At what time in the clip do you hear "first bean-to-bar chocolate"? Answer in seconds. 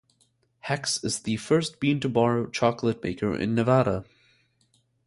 1.37-3.03